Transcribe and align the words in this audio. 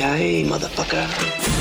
okay, 0.00 0.42
motherfucker? 0.44 1.59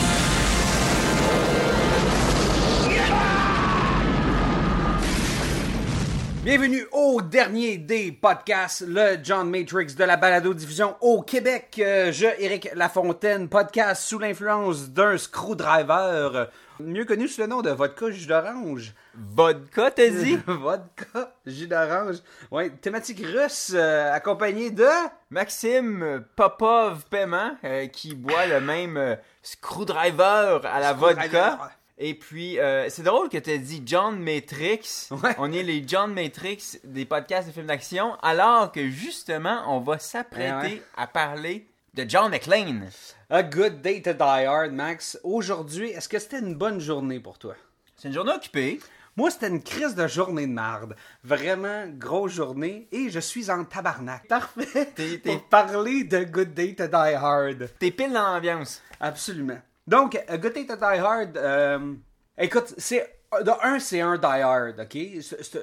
Bienvenue 6.49 6.87
au 6.93 7.21
dernier 7.21 7.77
des 7.77 8.11
podcasts, 8.11 8.81
le 8.81 9.19
John 9.21 9.47
Matrix 9.51 9.93
de 9.93 10.03
la 10.03 10.17
balado-diffusion 10.17 10.95
au 10.99 11.21
Québec. 11.21 11.75
Euh, 11.77 12.11
je, 12.11 12.25
Éric 12.39 12.71
Lafontaine, 12.73 13.47
podcast 13.47 14.01
sous 14.01 14.17
l'influence 14.17 14.89
d'un 14.89 15.15
screwdriver, 15.19 16.45
mieux 16.79 17.05
connu 17.05 17.27
sous 17.27 17.41
le 17.41 17.45
nom 17.45 17.61
de 17.61 17.69
vodka 17.69 18.09
jus 18.09 18.25
d'orange. 18.25 18.95
Vodka, 19.13 19.91
t'as 19.91 20.09
dit? 20.09 20.39
vodka 20.47 21.35
jus 21.45 21.67
d'orange. 21.67 22.15
Ouais, 22.49 22.71
thématique 22.71 23.23
russe, 23.23 23.71
euh, 23.75 24.11
accompagnée 24.11 24.71
de... 24.71 24.87
Maxime 25.29 26.25
Popov 26.35 27.05
Paiement, 27.11 27.51
euh, 27.63 27.85
qui 27.85 28.15
boit 28.15 28.47
le 28.47 28.59
même 28.59 28.97
euh, 28.97 29.15
screwdriver 29.43 30.61
à 30.63 30.79
la 30.79 30.93
vodka. 30.93 31.59
Et 32.01 32.13
puis, 32.13 32.57
euh, 32.59 32.89
c'est 32.89 33.03
drôle 33.03 33.27
que 33.27 33.37
tu 33.37 33.59
dit 33.59 33.83
John 33.85 34.17
Matrix. 34.19 35.09
Ouais. 35.11 35.35
On 35.37 35.51
est 35.51 35.63
les 35.63 35.83
John 35.85 36.13
Matrix 36.13 36.79
des 36.85 37.03
podcasts 37.05 37.49
de 37.49 37.53
films 37.53 37.67
d'action, 37.67 38.15
alors 38.21 38.71
que 38.71 38.89
justement, 38.89 39.63
on 39.67 39.81
va 39.81 39.99
s'apprêter 39.99 40.53
Eh 40.63 40.75
ouais. 40.75 40.83
à 40.95 41.07
parler 41.07 41.67
de 41.93 42.05
John 42.07 42.31
McClane. 42.31 42.89
A 43.29 43.43
Good 43.43 43.81
Day 43.81 44.01
to 44.01 44.13
Die 44.13 44.21
Hard, 44.45 44.71
Max. 44.71 45.19
Aujourd'hui, 45.23 45.89
est-ce 45.89 46.07
que 46.07 46.19
c'était 46.19 46.39
une 46.39 46.55
bonne 46.55 46.79
journée 46.79 47.19
pour 47.19 47.37
toi? 47.37 47.55
C'est 47.97 48.07
une 48.07 48.13
journée 48.13 48.31
occupée. 48.31 48.79
Moi, 49.17 49.29
c'était 49.31 49.49
une 49.49 49.61
crise 49.61 49.95
de 49.95 50.07
journée 50.07 50.47
de 50.47 50.53
marde. 50.53 50.95
Vraiment, 51.25 51.85
grosse 51.89 52.31
journée. 52.31 52.87
Et 52.93 53.09
je 53.09 53.19
suis 53.19 53.51
en 53.51 53.65
tabarnak. 53.65 54.25
Parfait. 54.29 54.65
T'es- 54.95 55.17
t'es- 55.17 55.33
Pour 55.33 55.43
parler 55.49 56.05
de 56.05 56.23
Good 56.23 56.53
Day 56.53 56.75
to 56.75 56.87
Die 56.87 56.93
Hard. 57.15 57.69
T'es 57.77 57.91
pile 57.91 58.13
dans 58.13 58.23
l'ambiance. 58.33 58.81
Absolument. 59.01 59.59
Donc, 59.89 60.15
A 60.27 60.37
Good 60.37 60.53
Day 60.53 60.65
to 60.67 60.75
Die 60.75 60.99
Hard, 60.99 61.35
euh, 61.35 61.93
écoute, 62.37 62.73
c'est. 62.77 63.15
De 63.43 63.51
un, 63.63 63.79
c'est 63.79 64.01
un 64.01 64.17
Die 64.17 64.25
Hard, 64.25 64.79
ok? 64.79 64.97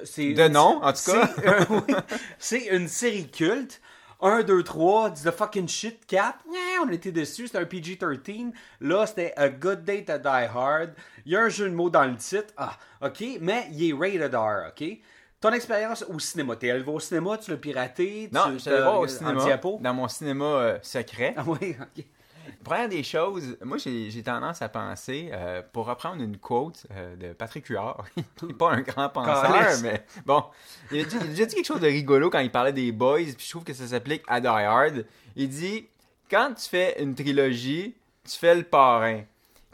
C'est- 0.05 0.33
De 0.33 0.47
nom, 0.49 0.79
en 0.83 0.91
tout 0.93 1.11
cas. 1.11 1.27
c'est- 1.35 1.47
euh, 1.47 1.63
oui, 1.69 1.95
C'est 2.39 2.65
une 2.67 2.87
série 2.89 3.29
culte. 3.29 3.81
1, 4.21 4.41
2, 4.43 4.63
3, 4.63 5.11
the 5.11 5.31
fucking 5.31 5.67
shit, 5.67 6.05
4. 6.07 6.39
on 6.83 6.89
était 6.89 7.11
dessus, 7.11 7.47
c'était 7.47 7.59
un 7.59 7.65
PG-13. 7.65 8.51
Là, 8.81 9.05
c'était 9.05 9.33
A 9.37 9.47
Good 9.49 9.83
Day 9.83 10.03
to 10.05 10.17
Die 10.17 10.27
Hard. 10.53 10.89
Il 11.25 11.31
y 11.33 11.35
a 11.35 11.41
un 11.41 11.49
jeu 11.49 11.69
de 11.69 11.75
mots 11.75 11.89
dans 11.89 12.05
le 12.05 12.15
titre. 12.17 12.53
Ah, 12.57 12.71
ok, 13.01 13.23
mais 13.41 13.67
il 13.71 13.89
est 13.89 13.93
rated 13.93 14.33
R, 14.33 14.69
ok? 14.69 14.97
Ton 15.39 15.51
expérience 15.53 16.03
au 16.09 16.17
cinéma, 16.19 16.55
t'es 16.55 16.71
allé 16.71 16.83
au 16.83 16.99
cinéma, 16.99 17.37
tu 17.37 17.51
l'as 17.51 17.57
piraté? 17.57 18.27
Non, 18.31 18.41
tu, 18.53 18.59
je 18.59 18.69
voir 18.71 18.99
au 18.99 19.07
cinéma, 19.07 19.43
diapo? 19.43 19.77
dans 19.81 19.93
mon 19.93 20.07
cinéma 20.07 20.45
euh, 20.45 20.79
secret. 20.81 21.35
Ah 21.37 21.43
oui, 21.45 21.75
ok. 21.79 22.03
Première 22.67 22.89
des 22.89 23.03
choses, 23.03 23.57
moi 23.63 23.77
j'ai 23.77 24.23
tendance 24.23 24.61
à 24.61 24.69
penser, 24.69 25.29
euh, 25.31 25.61
pour 25.73 25.85
reprendre 25.85 26.21
une 26.21 26.37
quote 26.37 26.85
euh, 26.91 27.15
de 27.15 27.33
Patrick 27.33 27.65
Huard, 27.67 28.05
il 28.17 28.47
n'est 28.47 28.53
pas 28.53 28.71
un 28.71 28.81
grand 28.81 29.09
penseur, 29.09 29.79
mais 29.81 30.05
bon, 30.25 30.43
il 30.91 31.01
a, 31.01 31.03
dit, 31.05 31.15
il 31.15 31.23
a 31.23 31.27
déjà 31.27 31.45
dit 31.45 31.55
quelque 31.55 31.65
chose 31.65 31.81
de 31.81 31.87
rigolo 31.87 32.29
quand 32.29 32.39
il 32.39 32.51
parlait 32.51 32.73
des 32.73 32.91
boys, 32.91 33.23
puis 33.35 33.45
je 33.45 33.49
trouve 33.49 33.63
que 33.63 33.73
ça 33.73 33.87
s'applique 33.87 34.23
à 34.27 34.39
Die 34.41 34.47
Hard. 34.47 35.05
Il 35.35 35.49
dit 35.49 35.87
Quand 36.29 36.53
tu 36.55 36.67
fais 36.67 37.01
une 37.01 37.15
trilogie, 37.15 37.95
tu 38.29 38.37
fais 38.37 38.55
le 38.55 38.63
parrain. 38.63 39.21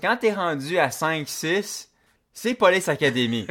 Quand 0.02 0.18
t'es 0.18 0.34
rendu 0.34 0.78
à 0.78 0.90
5-6, 0.90 1.88
c'est 2.34 2.54
Police 2.56 2.90
Academy. 2.90 3.48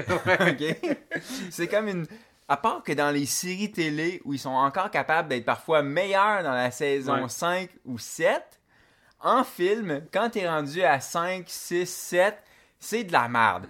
C'est 1.50 1.69
comme 1.69 1.89
une. 1.89 2.06
À 2.49 2.56
part 2.56 2.83
que 2.83 2.93
dans 2.93 3.11
les 3.11 3.25
séries 3.25 3.71
télé 3.71 4.21
où 4.25 4.34
ils 4.34 4.39
sont 4.39 4.50
encore 4.50 4.91
capables 4.91 5.28
d'être 5.28 5.45
parfois 5.45 5.83
meilleurs 5.83 6.43
dans 6.43 6.53
la 6.53 6.71
saison 6.71 7.22
Ouais. 7.22 7.28
5 7.28 7.71
ou 7.87 7.99
7, 7.99 8.43
en 9.22 9.44
film, 9.44 10.06
quand 10.12 10.31
t'es 10.31 10.49
rendu 10.49 10.83
à 10.83 11.00
5, 11.00 11.44
6, 11.49 11.87
7, 11.88 12.37
c'est 12.78 13.05
de 13.05 13.12
la 13.12 13.28
merde. 13.28 13.66